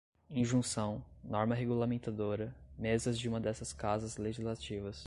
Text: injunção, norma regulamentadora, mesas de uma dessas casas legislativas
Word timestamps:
injunção, 0.31 1.05
norma 1.23 1.53
regulamentadora, 1.53 2.55
mesas 2.75 3.19
de 3.19 3.29
uma 3.29 3.39
dessas 3.39 3.71
casas 3.71 4.17
legislativas 4.17 4.99